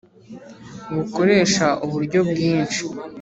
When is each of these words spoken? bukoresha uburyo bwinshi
bukoresha 0.95 1.67
uburyo 1.85 2.19
bwinshi 2.29 2.81